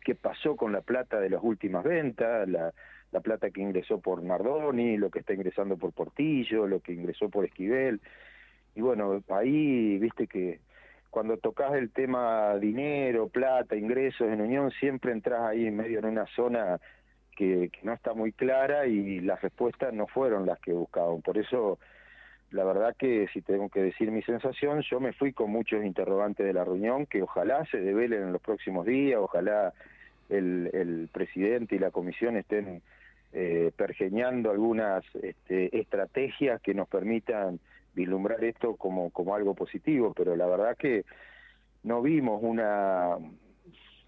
qué 0.04 0.14
pasó 0.14 0.56
con 0.56 0.72
la 0.72 0.80
plata 0.80 1.20
de 1.20 1.30
las 1.30 1.42
últimas 1.42 1.84
ventas, 1.84 2.48
la, 2.48 2.72
la 3.10 3.20
plata 3.20 3.50
que 3.50 3.60
ingresó 3.60 4.00
por 4.00 4.22
Nardoni, 4.22 4.96
lo 4.96 5.10
que 5.10 5.20
está 5.20 5.32
ingresando 5.32 5.76
por 5.76 5.92
Portillo, 5.92 6.66
lo 6.66 6.80
que 6.80 6.92
ingresó 6.92 7.28
por 7.28 7.44
Esquivel. 7.44 8.00
Y 8.74 8.80
bueno, 8.80 9.22
ahí 9.28 9.98
viste 9.98 10.26
que 10.26 10.60
cuando 11.10 11.36
tocas 11.36 11.74
el 11.74 11.90
tema 11.90 12.56
dinero, 12.56 13.28
plata, 13.28 13.76
ingresos 13.76 14.28
en 14.28 14.40
Unión, 14.40 14.70
siempre 14.72 15.12
entras 15.12 15.42
ahí 15.42 15.66
en 15.66 15.76
medio 15.76 15.98
en 16.00 16.06
una 16.06 16.26
zona 16.34 16.78
que, 17.36 17.70
no 17.82 17.92
está 17.92 18.14
muy 18.14 18.32
clara 18.32 18.86
y 18.86 19.20
las 19.20 19.40
respuestas 19.40 19.92
no 19.94 20.06
fueron 20.06 20.46
las 20.46 20.58
que 20.60 20.72
buscaban. 20.72 21.22
Por 21.22 21.38
eso, 21.38 21.78
la 22.50 22.64
verdad 22.64 22.96
que 22.98 23.28
si 23.32 23.42
tengo 23.42 23.68
que 23.68 23.82
decir 23.82 24.10
mi 24.10 24.22
sensación, 24.22 24.82
yo 24.82 25.00
me 25.00 25.12
fui 25.12 25.32
con 25.32 25.50
muchos 25.50 25.84
interrogantes 25.84 26.44
de 26.44 26.52
la 26.52 26.64
reunión 26.64 27.06
que 27.06 27.22
ojalá 27.22 27.64
se 27.66 27.78
develen 27.78 28.24
en 28.24 28.32
los 28.32 28.42
próximos 28.42 28.86
días, 28.86 29.18
ojalá 29.20 29.72
el, 30.28 30.70
el 30.72 31.08
presidente 31.12 31.76
y 31.76 31.78
la 31.78 31.90
comisión 31.90 32.36
estén 32.36 32.82
eh, 33.32 33.72
pergeñando 33.76 34.50
algunas 34.50 35.04
este, 35.22 35.78
estrategias 35.78 36.62
que 36.62 36.72
nos 36.72 36.88
permitan 36.88 37.60
vislumbrar 37.98 38.42
esto 38.44 38.76
como, 38.76 39.10
como 39.10 39.34
algo 39.34 39.54
positivo, 39.54 40.14
pero 40.14 40.36
la 40.36 40.46
verdad 40.46 40.76
que 40.76 41.04
no 41.82 42.00
vimos 42.00 42.40
una, 42.42 43.16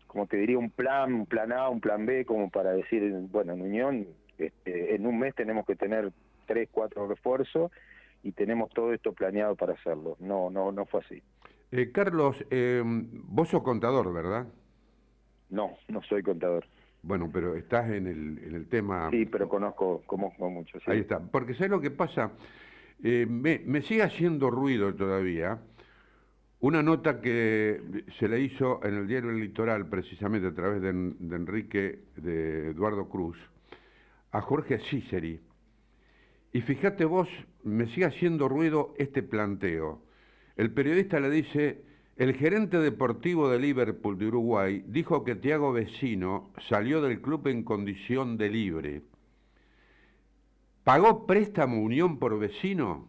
como 0.06 0.26
te 0.26 0.36
diría, 0.36 0.58
un 0.58 0.70
plan, 0.70 1.12
un 1.12 1.26
plan 1.26 1.52
A, 1.52 1.68
un 1.68 1.80
plan 1.80 2.06
B, 2.06 2.24
como 2.24 2.50
para 2.50 2.72
decir, 2.72 3.12
bueno, 3.30 3.52
en 3.52 3.62
Unión, 3.62 4.06
este, 4.38 4.94
en 4.94 5.06
un 5.06 5.18
mes 5.18 5.34
tenemos 5.34 5.66
que 5.66 5.74
tener 5.74 6.12
tres, 6.46 6.68
cuatro 6.70 7.08
refuerzos 7.08 7.70
y 8.22 8.32
tenemos 8.32 8.70
todo 8.70 8.92
esto 8.92 9.12
planeado 9.12 9.56
para 9.56 9.72
hacerlo. 9.72 10.16
No, 10.20 10.50
no, 10.50 10.70
no 10.72 10.86
fue 10.86 11.00
así. 11.00 11.22
Eh, 11.72 11.90
Carlos, 11.92 12.44
eh, 12.50 12.82
vos 12.84 13.48
sos 13.48 13.62
contador, 13.62 14.12
¿verdad? 14.12 14.46
No, 15.48 15.72
no 15.88 16.02
soy 16.02 16.22
contador. 16.22 16.64
Bueno, 17.02 17.30
pero 17.32 17.56
estás 17.56 17.90
en 17.90 18.06
el, 18.06 18.38
en 18.44 18.54
el 18.54 18.68
tema... 18.68 19.08
Sí, 19.10 19.24
pero 19.26 19.48
conozco, 19.48 20.02
conozco 20.06 20.50
mucho. 20.50 20.78
Sí. 20.80 20.90
Ahí 20.90 21.00
está. 21.00 21.18
Porque 21.18 21.54
¿sabes 21.54 21.70
lo 21.70 21.80
que 21.80 21.90
pasa? 21.90 22.30
Eh, 23.02 23.26
me, 23.26 23.82
sigue 23.82 24.02
haciendo 24.02 24.50
ruido 24.50 24.94
todavía 24.94 25.58
una 26.60 26.82
nota 26.82 27.22
que 27.22 28.04
se 28.18 28.28
le 28.28 28.40
hizo 28.40 28.84
en 28.84 28.94
el 28.94 29.06
diario 29.06 29.30
El 29.30 29.40
Litoral, 29.40 29.88
precisamente 29.88 30.48
a 30.48 30.54
través 30.54 30.82
de, 30.82 30.90
Enrique, 30.90 32.00
de 32.16 32.70
Eduardo 32.70 33.08
Cruz, 33.08 33.38
a 34.32 34.42
Jorge 34.42 34.78
Ciceri. 34.78 35.40
Y 36.52 36.60
fíjate 36.60 37.06
vos, 37.06 37.28
me 37.64 37.86
sigue 37.86 38.04
haciendo 38.04 38.48
ruido 38.48 38.94
este 38.98 39.22
planteo. 39.22 40.02
El 40.56 40.70
periodista 40.72 41.18
le 41.20 41.30
dice, 41.30 41.82
el 42.16 42.34
gerente 42.34 42.76
deportivo 42.76 43.48
de 43.48 43.58
Liverpool 43.58 44.18
de 44.18 44.26
Uruguay 44.26 44.84
dijo 44.86 45.24
que 45.24 45.36
Tiago 45.36 45.72
Vecino 45.72 46.52
salió 46.68 47.00
del 47.00 47.22
club 47.22 47.46
en 47.46 47.62
condición 47.62 48.36
de 48.36 48.50
libre. 48.50 49.02
¿Pagó 50.90 51.24
préstamo 51.24 51.80
Unión 51.80 52.18
por 52.18 52.36
vecino? 52.36 53.06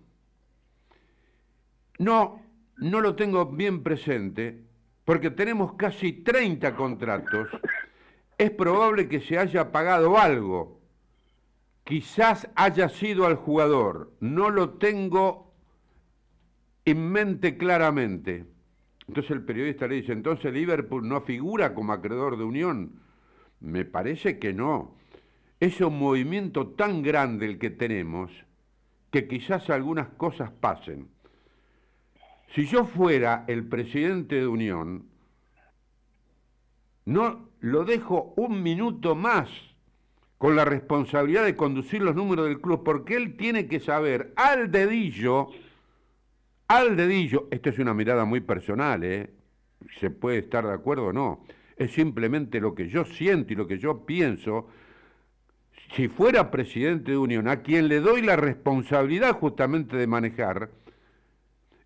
No, 1.98 2.40
no 2.78 3.02
lo 3.02 3.16
tengo 3.16 3.48
bien 3.48 3.82
presente, 3.82 4.66
porque 5.04 5.32
tenemos 5.32 5.74
casi 5.74 6.14
30 6.14 6.76
contratos. 6.76 7.48
Es 8.38 8.52
probable 8.52 9.10
que 9.10 9.20
se 9.20 9.40
haya 9.40 9.72
pagado 9.72 10.20
algo. 10.20 10.80
Quizás 11.84 12.48
haya 12.54 12.88
sido 12.88 13.26
al 13.26 13.36
jugador. 13.36 14.12
No 14.20 14.52
lo 14.52 14.78
tengo 14.78 15.52
en 16.86 17.12
mente 17.12 17.58
claramente. 17.58 18.46
Entonces 19.08 19.32
el 19.32 19.44
periodista 19.44 19.88
le 19.88 19.96
dice, 19.96 20.12
entonces 20.12 20.54
Liverpool 20.54 21.08
no 21.08 21.22
figura 21.22 21.74
como 21.74 21.94
acreedor 21.94 22.38
de 22.38 22.44
Unión. 22.44 23.02
Me 23.60 23.86
parece 23.86 24.38
que 24.38 24.54
no 24.54 25.01
es 25.62 25.80
un 25.80 25.98
movimiento 25.98 26.70
tan 26.70 27.04
grande 27.04 27.46
el 27.46 27.60
que 27.60 27.70
tenemos 27.70 28.32
que 29.12 29.28
quizás 29.28 29.70
algunas 29.70 30.08
cosas 30.10 30.52
pasen. 30.52 31.08
Si 32.48 32.66
yo 32.66 32.84
fuera 32.84 33.46
el 33.48 33.66
presidente 33.66 34.36
de 34.36 34.48
Unión, 34.48 35.06
no 37.06 37.50
lo 37.60 37.86
dejo 37.86 38.34
un 38.38 38.64
minuto 38.64 39.16
más 39.16 39.50
con 40.40 40.56
la 40.56 40.66
responsabilidad 40.66 41.46
de 41.46 41.56
conducir 41.56 42.02
los 42.02 42.16
números 42.16 42.48
del 42.48 42.60
club, 42.60 42.84
porque 42.84 43.16
él 43.16 43.38
tiene 43.38 43.68
que 43.68 43.80
saber 43.80 44.34
al 44.38 44.72
dedillo, 44.72 45.50
al 46.68 46.96
dedillo, 46.96 47.48
esto 47.52 47.70
es 47.70 47.78
una 47.78 47.94
mirada 47.94 48.26
muy 48.26 48.42
personal, 48.42 49.04
¿eh? 49.04 49.30
se 50.00 50.10
puede 50.10 50.40
estar 50.40 50.66
de 50.66 50.74
acuerdo 50.74 51.08
o 51.08 51.14
no, 51.14 51.46
es 51.78 51.92
simplemente 51.92 52.60
lo 52.60 52.74
que 52.74 52.90
yo 52.90 53.06
siento 53.06 53.54
y 53.54 53.56
lo 53.56 53.68
que 53.68 53.78
yo 53.78 54.08
pienso, 54.08 54.68
si 55.96 56.08
fuera 56.08 56.52
presidente 56.52 57.12
de 57.12 57.18
Unión, 57.18 57.48
a 57.48 57.62
quien 57.62 57.88
le 57.88 58.00
doy 58.00 58.22
la 58.22 58.36
responsabilidad 58.36 59.34
justamente 59.34 59.98
de 59.98 60.08
manejar, 60.08 60.70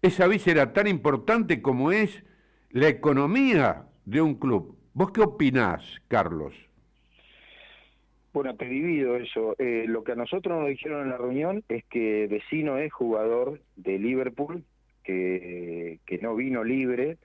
esa 0.01 0.27
era 0.45 0.74
tan 0.74 0.88
importante 0.88 1.62
como 1.62 1.91
es 1.91 2.24
la 2.69 2.88
economía 2.88 3.85
de 4.05 4.21
un 4.21 4.35
club. 4.35 4.77
¿Vos 4.93 5.12
qué 5.12 5.21
opinás, 5.21 6.01
Carlos? 6.07 6.53
Bueno, 8.33 8.55
te 8.55 8.65
divido 8.65 9.15
eso. 9.15 9.55
Eh, 9.57 9.85
lo 9.88 10.03
que 10.03 10.12
a 10.12 10.15
nosotros 10.15 10.59
nos 10.59 10.69
dijeron 10.69 11.03
en 11.03 11.09
la 11.09 11.17
reunión 11.17 11.63
es 11.69 11.83
que 11.85 12.27
Vecino 12.27 12.77
es 12.77 12.93
jugador 12.93 13.62
de 13.75 13.97
Liverpool, 13.97 14.63
que 15.03 16.00
no 16.21 16.35
vino 16.35 16.63
libre, 16.63 17.17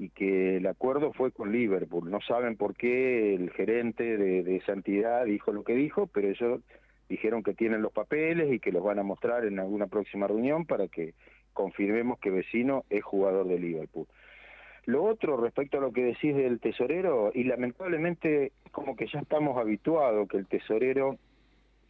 y 0.00 0.08
que 0.08 0.56
el 0.56 0.66
acuerdo 0.66 1.12
fue 1.12 1.30
con 1.30 1.52
Liverpool. 1.52 2.10
No 2.10 2.22
saben 2.22 2.56
por 2.56 2.74
qué 2.74 3.34
el 3.34 3.50
gerente 3.50 4.16
de, 4.16 4.56
esa 4.56 4.72
entidad 4.72 5.26
dijo 5.26 5.52
lo 5.52 5.62
que 5.62 5.74
dijo, 5.74 6.06
pero 6.06 6.28
ellos 6.28 6.62
dijeron 7.10 7.42
que 7.42 7.52
tienen 7.52 7.82
los 7.82 7.92
papeles 7.92 8.50
y 8.50 8.60
que 8.60 8.72
los 8.72 8.82
van 8.82 8.98
a 8.98 9.02
mostrar 9.02 9.44
en 9.44 9.58
alguna 9.58 9.88
próxima 9.88 10.26
reunión 10.26 10.64
para 10.64 10.88
que 10.88 11.12
confirmemos 11.52 12.18
que 12.18 12.30
Vecino 12.30 12.84
es 12.88 13.04
jugador 13.04 13.46
de 13.46 13.58
Liverpool. 13.58 14.06
Lo 14.86 15.04
otro, 15.04 15.36
respecto 15.36 15.76
a 15.76 15.82
lo 15.82 15.92
que 15.92 16.02
decís 16.02 16.34
del 16.34 16.60
tesorero, 16.60 17.30
y 17.34 17.44
lamentablemente 17.44 18.52
como 18.72 18.96
que 18.96 19.06
ya 19.06 19.20
estamos 19.20 19.58
habituados 19.58 20.26
que 20.30 20.38
el 20.38 20.46
tesorero, 20.46 21.18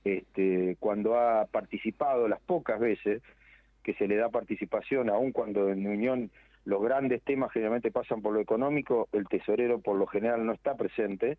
este, 0.02 0.76
cuando 0.80 1.14
ha 1.16 1.46
participado 1.46 2.26
las 2.26 2.40
pocas 2.40 2.80
veces 2.80 3.22
que 3.84 3.94
se 3.94 4.08
le 4.08 4.16
da 4.16 4.30
participación, 4.30 5.10
aun 5.10 5.30
cuando 5.30 5.70
en 5.70 5.86
Unión 5.86 6.32
los 6.64 6.82
grandes 6.82 7.22
temas 7.22 7.52
generalmente 7.52 7.90
pasan 7.90 8.22
por 8.22 8.34
lo 8.34 8.40
económico, 8.40 9.08
el 9.12 9.26
tesorero 9.28 9.80
por 9.80 9.96
lo 9.96 10.06
general 10.06 10.44
no 10.44 10.52
está 10.52 10.76
presente, 10.76 11.38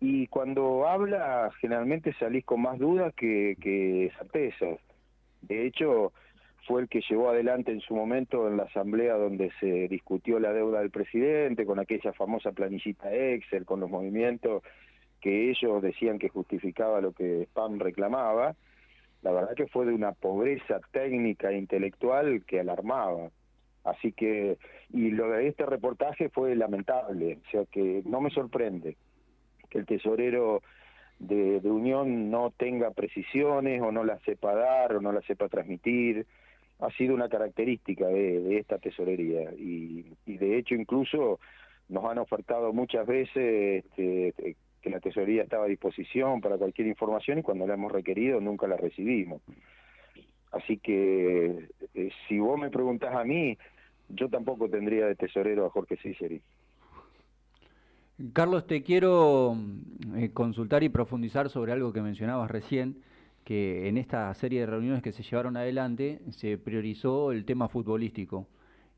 y 0.00 0.26
cuando 0.26 0.86
habla 0.86 1.50
generalmente 1.60 2.12
salís 2.14 2.44
con 2.44 2.62
más 2.62 2.78
dudas 2.78 3.14
que, 3.14 3.56
que. 3.60 4.12
De 5.42 5.66
hecho, 5.66 6.12
fue 6.66 6.82
el 6.82 6.88
que 6.88 7.00
llevó 7.08 7.30
adelante 7.30 7.72
en 7.72 7.80
su 7.80 7.94
momento 7.94 8.48
en 8.48 8.56
la 8.56 8.64
asamblea 8.64 9.14
donde 9.14 9.52
se 9.60 9.88
discutió 9.88 10.38
la 10.38 10.52
deuda 10.52 10.80
del 10.80 10.90
presidente, 10.90 11.64
con 11.64 11.78
aquella 11.78 12.12
famosa 12.12 12.52
planillita 12.52 13.12
Excel, 13.14 13.64
con 13.64 13.80
los 13.80 13.88
movimientos 13.88 14.62
que 15.20 15.50
ellos 15.50 15.80
decían 15.82 16.18
que 16.18 16.28
justificaba 16.28 17.00
lo 17.00 17.12
que 17.12 17.42
Spam 17.44 17.78
reclamaba. 17.78 18.54
La 19.22 19.32
verdad 19.32 19.54
que 19.54 19.66
fue 19.66 19.86
de 19.86 19.94
una 19.94 20.12
pobreza 20.12 20.80
técnica 20.92 21.50
e 21.50 21.58
intelectual 21.58 22.44
que 22.44 22.60
alarmaba. 22.60 23.30
Así 23.86 24.10
que, 24.12 24.58
y 24.92 25.10
lo 25.10 25.30
de 25.30 25.46
este 25.46 25.64
reportaje 25.64 26.28
fue 26.28 26.56
lamentable, 26.56 27.38
o 27.46 27.50
sea 27.50 27.64
que 27.66 28.02
no 28.04 28.20
me 28.20 28.30
sorprende 28.30 28.96
que 29.70 29.78
el 29.78 29.86
tesorero 29.86 30.60
de, 31.20 31.60
Unión 31.64 32.30
no 32.30 32.52
tenga 32.56 32.90
precisiones 32.90 33.80
o 33.80 33.92
no 33.92 34.04
las 34.04 34.20
sepa 34.22 34.54
dar 34.54 34.94
o 34.94 35.00
no 35.00 35.12
las 35.12 35.24
sepa 35.24 35.48
transmitir. 35.48 36.26
Ha 36.80 36.90
sido 36.90 37.14
una 37.14 37.28
característica 37.28 38.08
de, 38.08 38.58
esta 38.58 38.78
tesorería 38.78 39.52
y, 39.56 40.04
de 40.26 40.58
hecho 40.58 40.74
incluso 40.74 41.38
nos 41.88 42.04
han 42.06 42.18
ofertado 42.18 42.72
muchas 42.72 43.06
veces 43.06 43.84
este, 43.84 44.56
que 44.82 44.90
la 44.90 44.98
tesorería 44.98 45.44
estaba 45.44 45.66
a 45.66 45.68
disposición 45.68 46.40
para 46.40 46.58
cualquier 46.58 46.88
información 46.88 47.38
y 47.38 47.42
cuando 47.42 47.68
la 47.68 47.74
hemos 47.74 47.92
requerido 47.92 48.40
nunca 48.40 48.66
la 48.66 48.76
recibimos. 48.76 49.42
Así 50.50 50.78
que 50.78 51.68
eh, 51.94 52.10
si 52.26 52.40
vos 52.40 52.58
me 52.58 52.70
preguntás 52.70 53.14
a 53.14 53.24
mí, 53.24 53.56
yo 54.08 54.28
tampoco 54.28 54.68
tendría 54.68 55.06
de 55.06 55.14
tesorero 55.14 55.66
a 55.66 55.70
Jorge 55.70 55.96
Ciceri. 55.96 56.42
Carlos, 58.32 58.66
te 58.66 58.82
quiero 58.82 59.56
eh, 60.16 60.30
consultar 60.32 60.82
y 60.82 60.88
profundizar 60.88 61.50
sobre 61.50 61.72
algo 61.72 61.92
que 61.92 62.00
mencionabas 62.00 62.50
recién, 62.50 63.02
que 63.44 63.88
en 63.88 63.98
esta 63.98 64.32
serie 64.32 64.60
de 64.60 64.66
reuniones 64.66 65.02
que 65.02 65.12
se 65.12 65.22
llevaron 65.22 65.56
adelante 65.56 66.20
se 66.30 66.56
priorizó 66.56 67.30
el 67.30 67.44
tema 67.44 67.68
futbolístico. 67.68 68.48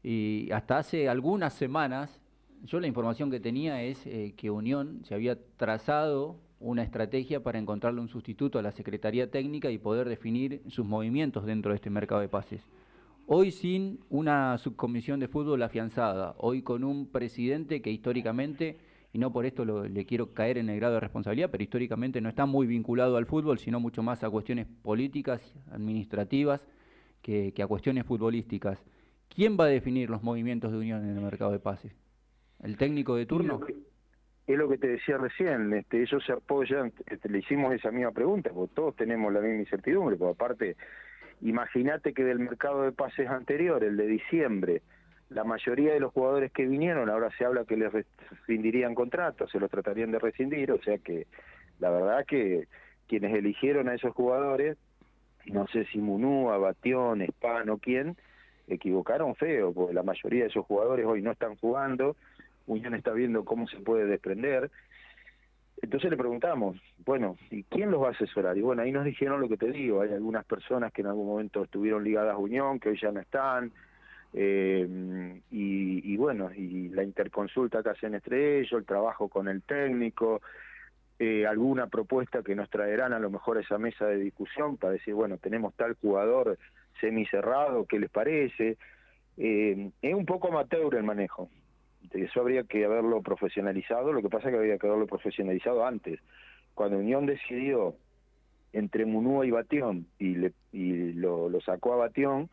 Y 0.04 0.50
hasta 0.52 0.78
hace 0.78 1.08
algunas 1.08 1.52
semanas, 1.54 2.20
yo 2.64 2.78
la 2.78 2.86
información 2.86 3.30
que 3.30 3.40
tenía 3.40 3.82
es 3.82 4.06
eh, 4.06 4.34
que 4.36 4.50
Unión 4.50 5.00
se 5.04 5.14
había 5.14 5.36
trazado 5.56 6.36
una 6.60 6.82
estrategia 6.82 7.42
para 7.42 7.58
encontrarle 7.58 8.00
un 8.00 8.08
sustituto 8.08 8.58
a 8.58 8.62
la 8.62 8.72
Secretaría 8.72 9.30
Técnica 9.30 9.70
y 9.70 9.78
poder 9.78 10.08
definir 10.08 10.62
sus 10.68 10.86
movimientos 10.86 11.44
dentro 11.44 11.72
de 11.72 11.76
este 11.76 11.90
mercado 11.90 12.20
de 12.20 12.28
pases. 12.28 12.62
Hoy 13.30 13.50
sin 13.50 14.00
una 14.08 14.56
subcomisión 14.56 15.20
de 15.20 15.28
fútbol 15.28 15.62
afianzada, 15.62 16.34
hoy 16.38 16.62
con 16.62 16.82
un 16.82 17.12
presidente 17.12 17.82
que 17.82 17.90
históricamente, 17.90 18.78
y 19.12 19.18
no 19.18 19.30
por 19.34 19.44
esto 19.44 19.66
le 19.66 20.06
quiero 20.06 20.32
caer 20.32 20.56
en 20.56 20.70
el 20.70 20.76
grado 20.76 20.94
de 20.94 21.00
responsabilidad, 21.00 21.50
pero 21.50 21.62
históricamente 21.62 22.22
no 22.22 22.30
está 22.30 22.46
muy 22.46 22.66
vinculado 22.66 23.18
al 23.18 23.26
fútbol, 23.26 23.58
sino 23.58 23.80
mucho 23.80 24.02
más 24.02 24.24
a 24.24 24.30
cuestiones 24.30 24.66
políticas, 24.82 25.54
administrativas, 25.70 26.66
que, 27.20 27.52
a 27.62 27.66
cuestiones 27.66 28.06
futbolísticas. 28.06 28.82
¿quién 29.28 29.58
va 29.60 29.64
a 29.64 29.68
definir 29.68 30.08
los 30.08 30.22
movimientos 30.22 30.72
de 30.72 30.78
Unión 30.78 31.04
en 31.04 31.14
el 31.14 31.22
mercado 31.22 31.52
de 31.52 31.58
pases? 31.58 31.94
¿El 32.62 32.78
técnico 32.78 33.14
de 33.14 33.26
turno? 33.26 33.60
es 34.46 34.56
lo 34.56 34.70
que 34.70 34.78
te 34.78 34.88
decía 34.88 35.18
recién, 35.18 35.70
este, 35.74 36.00
ellos 36.00 36.24
se 36.24 36.32
apoyan, 36.32 36.94
este, 37.04 37.28
le 37.28 37.40
hicimos 37.40 37.74
esa 37.74 37.90
misma 37.90 38.12
pregunta, 38.12 38.50
porque 38.54 38.74
todos 38.74 38.96
tenemos 38.96 39.30
la 39.30 39.40
misma 39.40 39.60
incertidumbre, 39.60 40.16
porque 40.16 40.32
aparte, 40.32 40.76
imagínate 41.40 42.12
que 42.12 42.24
del 42.24 42.38
mercado 42.38 42.82
de 42.82 42.92
pases 42.92 43.28
anterior, 43.28 43.82
el 43.84 43.96
de 43.96 44.06
diciembre, 44.06 44.82
la 45.30 45.44
mayoría 45.44 45.92
de 45.92 46.00
los 46.00 46.12
jugadores 46.12 46.52
que 46.52 46.66
vinieron, 46.66 47.10
ahora 47.10 47.30
se 47.36 47.44
habla 47.44 47.64
que 47.64 47.76
les 47.76 47.92
rescindirían 47.92 48.94
contratos, 48.94 49.50
se 49.50 49.60
los 49.60 49.70
tratarían 49.70 50.10
de 50.10 50.18
rescindir, 50.18 50.72
o 50.72 50.82
sea 50.82 50.98
que 50.98 51.26
la 51.80 51.90
verdad 51.90 52.24
que 52.26 52.66
quienes 53.06 53.34
eligieron 53.34 53.88
a 53.88 53.94
esos 53.94 54.14
jugadores, 54.14 54.76
no 55.46 55.66
sé 55.68 55.84
si 55.86 55.98
Munúa, 55.98 56.58
Batión, 56.58 57.22
Espano, 57.22 57.78
quién, 57.78 58.16
equivocaron 58.66 59.34
feo, 59.34 59.72
porque 59.72 59.94
la 59.94 60.02
mayoría 60.02 60.42
de 60.42 60.50
esos 60.50 60.66
jugadores 60.66 61.06
hoy 61.06 61.22
no 61.22 61.32
están 61.32 61.56
jugando, 61.56 62.16
Unión 62.66 62.94
está 62.94 63.12
viendo 63.12 63.44
cómo 63.44 63.66
se 63.66 63.78
puede 63.78 64.06
desprender. 64.06 64.70
Entonces 65.80 66.10
le 66.10 66.16
preguntamos, 66.16 66.76
bueno, 67.04 67.36
¿y 67.50 67.62
quién 67.64 67.90
los 67.90 68.02
va 68.02 68.08
a 68.08 68.10
asesorar? 68.10 68.56
Y 68.58 68.62
bueno, 68.62 68.82
ahí 68.82 68.92
nos 68.92 69.04
dijeron 69.04 69.40
lo 69.40 69.48
que 69.48 69.56
te 69.56 69.70
digo, 69.70 70.00
hay 70.02 70.12
algunas 70.12 70.44
personas 70.44 70.92
que 70.92 71.02
en 71.02 71.08
algún 71.08 71.26
momento 71.26 71.64
estuvieron 71.64 72.02
ligadas 72.02 72.34
a 72.34 72.38
Unión, 72.38 72.80
que 72.80 72.90
hoy 72.90 72.98
ya 73.00 73.12
no 73.12 73.20
están, 73.20 73.72
eh, 74.34 75.40
y, 75.50 76.16
bueno, 76.16 76.50
y 76.54 76.88
la 76.88 77.02
interconsulta 77.02 77.82
que 77.82 77.90
hacen 77.90 78.14
entre 78.14 78.60
ellos, 78.60 78.72
el 78.72 78.84
trabajo 78.84 79.28
con 79.28 79.48
el 79.48 79.62
técnico, 79.62 80.42
eh, 81.18 81.46
alguna 81.46 81.86
propuesta 81.86 82.42
que 82.42 82.54
nos 82.54 82.68
traerán 82.70 83.12
a 83.12 83.18
lo 83.18 83.30
mejor 83.30 83.56
a 83.56 83.60
esa 83.60 83.78
mesa 83.78 84.06
de 84.06 84.18
discusión 84.18 84.76
para 84.76 84.92
decir, 84.92 85.14
bueno, 85.14 85.38
tenemos 85.38 85.74
tal 85.74 85.94
jugador 85.94 86.58
semicerrado, 87.00 87.86
¿qué 87.86 87.98
les 87.98 88.10
parece? 88.10 88.76
Eh, 89.36 89.90
es 90.02 90.14
un 90.14 90.26
poco 90.26 90.48
amateur 90.48 90.94
el 90.94 91.04
manejo, 91.04 91.48
eso 92.12 92.40
habría 92.40 92.64
que 92.64 92.84
haberlo 92.84 93.22
profesionalizado, 93.22 94.12
lo 94.12 94.22
que 94.22 94.28
pasa 94.28 94.48
es 94.48 94.52
que 94.52 94.58
habría 94.58 94.78
que 94.78 94.86
haberlo 94.86 95.06
profesionalizado 95.06 95.84
antes. 95.84 96.20
Cuando 96.74 96.98
Unión 96.98 97.26
decidió 97.26 97.94
entre 98.72 99.06
Munúa 99.06 99.46
y 99.46 99.50
Batión 99.50 100.06
y, 100.18 100.34
le, 100.34 100.52
y 100.72 101.12
lo, 101.14 101.50
sacó 101.60 101.94
a 101.94 101.96
Batión, 101.96 102.48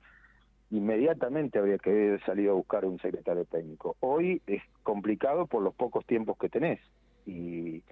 inmediatamente 0.72 1.60
habría 1.60 1.78
que 1.78 1.90
haber 1.90 2.24
salido 2.26 2.52
a 2.52 2.56
buscar 2.56 2.86
un 2.86 3.00
secretario 3.00 3.46
técnico. 3.46 3.96
Hoy 4.00 4.42
es 4.48 4.64
complicado 4.84 5.46
por 5.46 5.62
los 5.62 5.76
pocos 5.76 6.06
tiempos 6.06 6.38
que 6.38 6.50
tenés 6.50 6.80
y, 7.26 7.84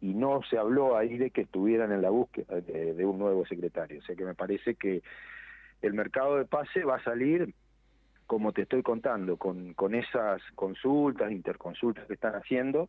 y 0.00 0.14
no 0.14 0.40
se 0.48 0.58
habló 0.58 0.96
ahí 0.96 1.18
de 1.18 1.30
que 1.30 1.42
estuvieran 1.42 1.92
en 1.92 2.02
la 2.02 2.10
búsqueda 2.10 2.60
de 2.60 3.04
un 3.04 3.18
nuevo 3.18 3.44
secretario. 3.46 4.00
O 4.00 4.02
sea 4.02 4.14
que 4.14 4.24
me 4.24 4.34
parece 4.34 4.74
que 4.74 5.02
el 5.82 5.94
mercado 5.94 6.36
de 6.36 6.44
pase 6.44 6.84
va 6.84 6.96
a 6.96 7.04
salir 7.04 7.54
como 8.32 8.54
te 8.54 8.62
estoy 8.62 8.82
contando, 8.82 9.36
con, 9.36 9.74
con 9.74 9.94
esas 9.94 10.40
consultas, 10.54 11.30
interconsultas 11.30 12.06
que 12.06 12.14
están 12.14 12.34
haciendo. 12.34 12.88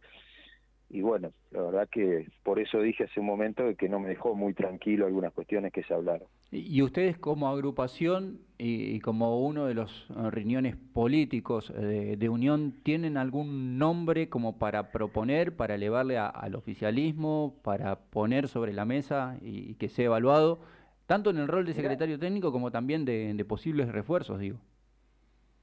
Y 0.90 1.02
bueno, 1.02 1.34
la 1.52 1.64
verdad 1.64 1.90
que 1.92 2.30
por 2.44 2.60
eso 2.60 2.80
dije 2.80 3.04
hace 3.04 3.20
un 3.20 3.26
momento 3.26 3.64
que 3.78 3.90
no 3.90 4.00
me 4.00 4.08
dejó 4.08 4.36
muy 4.36 4.54
tranquilo 4.54 5.06
algunas 5.06 5.34
cuestiones 5.34 5.74
que 5.74 5.84
se 5.84 5.94
hablaron. 5.94 6.30
¿Y 6.50 6.82
ustedes 6.82 7.18
como 7.18 7.50
agrupación 7.50 8.40
y, 8.58 9.02
como 9.02 9.46
uno 9.46 9.66
de 9.66 9.74
los 9.74 10.08
eh, 10.12 10.32
riñones 10.32 10.78
políticos 10.78 11.74
de, 11.76 12.30
Unión, 12.30 12.76
tienen 12.82 13.18
algún 13.18 13.78
nombre 13.78 14.30
como 14.30 14.58
para 14.58 14.94
proponer, 14.94 15.58
para 15.58 15.76
elevarle 15.76 16.20
al 16.20 16.56
oficialismo, 16.56 17.60
para 17.64 18.00
poner 18.00 18.48
sobre 18.48 18.72
la 18.72 18.86
mesa 18.86 19.38
y, 19.42 19.74
que 19.74 19.90
sea 19.90 20.06
evaluado, 20.06 20.62
tanto 21.06 21.32
en 21.32 21.38
el 21.40 21.50
rol 21.50 21.66
de 21.66 21.74
secretario 21.74 22.18
técnico 22.18 22.54
como 22.54 22.72
también 22.72 23.04
de 23.04 23.46
posibles 23.46 23.92
refuerzos, 23.92 24.40
digo? 24.40 24.58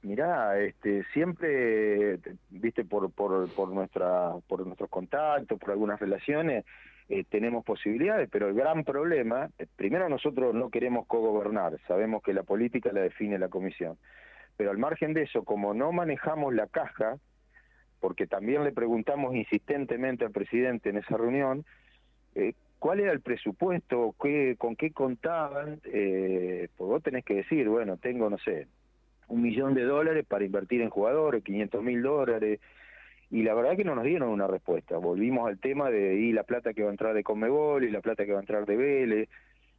Mirá, 0.03 0.59
este, 0.59 1.03
siempre, 1.13 2.17
viste, 2.49 2.83
por, 2.83 3.11
por, 3.11 3.47
por, 3.53 3.69
nuestra, 3.69 4.33
por 4.47 4.65
nuestros 4.65 4.89
contactos, 4.89 5.59
por 5.59 5.69
algunas 5.69 5.99
relaciones, 5.99 6.65
eh, 7.07 7.23
tenemos 7.29 7.63
posibilidades, 7.63 8.27
pero 8.31 8.47
el 8.47 8.55
gran 8.55 8.83
problema, 8.83 9.49
eh, 9.59 9.67
primero 9.75 10.09
nosotros 10.09 10.55
no 10.55 10.69
queremos 10.69 11.05
cogobernar, 11.05 11.77
sabemos 11.87 12.23
que 12.23 12.33
la 12.33 12.41
política 12.43 12.91
la 12.91 13.01
define 13.01 13.37
la 13.37 13.49
comisión, 13.49 13.97
pero 14.57 14.71
al 14.71 14.79
margen 14.79 15.13
de 15.13 15.23
eso, 15.23 15.43
como 15.43 15.75
no 15.75 15.91
manejamos 15.91 16.53
la 16.55 16.65
caja, 16.65 17.17
porque 17.99 18.25
también 18.25 18.63
le 18.63 18.71
preguntamos 18.71 19.35
insistentemente 19.35 20.25
al 20.25 20.31
presidente 20.31 20.89
en 20.89 20.97
esa 20.97 21.15
reunión, 21.15 21.63
eh, 22.33 22.53
cuál 22.79 23.01
era 23.01 23.11
el 23.11 23.21
presupuesto, 23.21 24.15
qué, 24.19 24.55
con 24.57 24.75
qué 24.75 24.91
contaban, 24.91 25.79
pues 25.83 26.71
vos 26.77 27.03
tenés 27.03 27.23
que 27.23 27.35
decir, 27.35 27.69
bueno, 27.69 27.97
tengo, 27.97 28.29
no 28.29 28.39
sé, 28.39 28.67
un 29.31 29.41
millón 29.41 29.73
de 29.73 29.83
dólares 29.83 30.25
para 30.27 30.43
invertir 30.43 30.81
en 30.81 30.89
jugadores, 30.89 31.43
500 31.43 31.81
mil 31.81 32.01
dólares, 32.01 32.59
y 33.29 33.43
la 33.43 33.53
verdad 33.53 33.77
que 33.77 33.85
no 33.85 33.95
nos 33.95 34.03
dieron 34.03 34.29
una 34.29 34.45
respuesta. 34.45 34.97
Volvimos 34.97 35.47
al 35.47 35.57
tema 35.57 35.89
de 35.89 36.15
y 36.15 36.33
la 36.33 36.43
plata 36.43 36.73
que 36.73 36.83
va 36.83 36.89
a 36.89 36.91
entrar 36.91 37.13
de 37.13 37.23
Conmebol 37.23 37.85
y 37.85 37.89
la 37.89 38.01
plata 38.01 38.25
que 38.25 38.33
va 38.33 38.39
a 38.39 38.41
entrar 38.41 38.65
de 38.65 38.75
Vélez. 38.75 39.29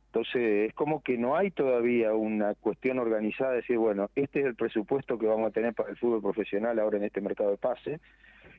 Entonces 0.06 0.68
es 0.70 0.74
como 0.74 1.02
que 1.02 1.18
no 1.18 1.36
hay 1.36 1.50
todavía 1.50 2.14
una 2.14 2.54
cuestión 2.54 2.98
organizada 2.98 3.50
de 3.50 3.56
decir, 3.56 3.76
bueno, 3.76 4.08
este 4.14 4.40
es 4.40 4.46
el 4.46 4.54
presupuesto 4.54 5.18
que 5.18 5.26
vamos 5.26 5.48
a 5.48 5.52
tener 5.52 5.74
para 5.74 5.90
el 5.90 5.98
fútbol 5.98 6.22
profesional 6.22 6.78
ahora 6.78 6.96
en 6.96 7.04
este 7.04 7.20
mercado 7.20 7.50
de 7.50 7.58
pase. 7.58 8.00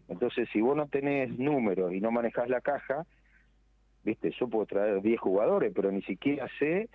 Entonces 0.09 0.47
si 0.53 0.61
vos 0.61 0.77
no 0.77 0.87
tenés 0.87 1.39
números 1.39 1.91
y 1.91 1.99
no 1.99 2.11
manejás 2.11 2.47
la 2.49 2.61
caja, 2.61 3.07
viste, 4.03 4.31
yo 4.39 4.47
puedo 4.47 4.67
traer 4.67 5.01
10 5.01 5.19
jugadores, 5.19 5.71
pero 5.75 5.91
ni 5.91 6.03
siquiera 6.03 6.47
sé 6.59 6.89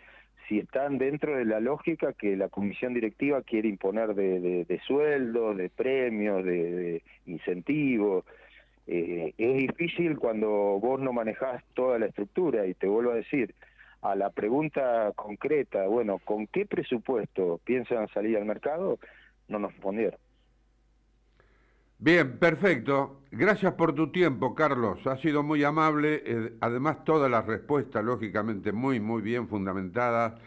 si 0.49 0.59
están 0.59 0.99
dentro 0.99 1.37
de 1.37 1.45
la 1.45 1.61
lógica 1.61 2.15
que 2.15 2.37
la 2.37 2.49
comisión 2.49 2.95
directiva 2.95 3.43
quiere 3.43 3.69
imponer 3.69 4.15
de, 4.15 4.65
de, 4.65 4.81
sueldos, 4.81 5.57
de 5.57 5.69
premios, 5.69 6.45
de, 6.45 7.03
incentivos. 7.27 8.25
Eh, 8.87 9.35
es 9.37 9.57
difícil 9.59 10.19
cuando 10.19 10.49
vos 10.49 10.99
no 11.01 11.13
manejás 11.13 11.63
toda 11.75 11.99
la 11.99 12.07
estructura 12.07 12.67
y 12.67 12.75
te 12.75 12.87
vuelvo 12.87 13.13
a 13.13 13.17
decir, 13.17 13.55
a 14.01 14.15
la 14.15 14.31
pregunta 14.31 15.13
concreta, 15.15 15.87
bueno, 15.87 16.19
¿con 16.25 16.47
qué 16.47 16.65
presupuesto 16.65 17.61
piensan 17.65 18.09
salir 18.09 18.39
al 18.39 18.47
mercado? 18.47 18.99
No 19.49 19.59
nos 19.59 19.73
respondieron. 19.73 20.19
Bien, 22.01 22.39
perfecto. 22.39 23.23
Gracias 23.33 23.75
por 23.75 23.93
tu 23.93 24.13
tiempo, 24.13 24.55
Carlos. 24.55 25.05
Ha 25.07 25.17
sido 25.17 25.43
muy 25.43 25.65
amable. 25.65 26.23
Eh, 26.25 26.53
además, 26.61 27.05
todas 27.05 27.29
las 27.29 27.45
respuestas, 27.45 28.05
lógicamente, 28.05 28.71
muy, 28.71 29.01
muy 29.01 29.21
bien 29.21 29.49
fundamentadas, 29.49 30.41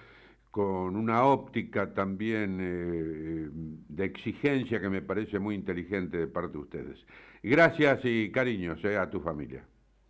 con 0.49 0.95
una 0.95 1.25
óptica 1.25 1.93
también 1.93 2.57
eh, 2.61 3.49
de 3.51 4.05
exigencia 4.05 4.79
que 4.79 4.89
me 4.89 5.01
parece 5.01 5.39
muy 5.39 5.55
inteligente 5.55 6.17
de 6.17 6.27
parte 6.27 6.53
de 6.53 6.59
ustedes. 6.59 7.05
Gracias 7.43 7.99
y 8.03 8.31
cariños 8.31 8.83
eh, 8.85 8.97
a 8.97 9.09
tu 9.09 9.19
familia. 9.19 9.65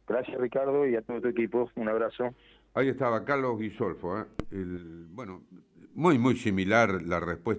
Gracias, 0.07 0.39
Ricardo, 0.39 0.87
y 0.87 0.95
a 0.95 1.01
todo 1.01 1.21
tu 1.21 1.29
equipo. 1.29 1.71
Un 1.75 1.89
abrazo. 1.89 2.35
Ahí 2.75 2.89
estaba 2.89 3.25
Carlos 3.25 3.59
Guisolfo. 3.59 4.25
El, 4.51 5.07
bueno, 5.09 5.41
muy, 5.95 6.19
muy 6.19 6.35
similar 6.35 7.01
la 7.01 7.19
respuesta. 7.19 7.49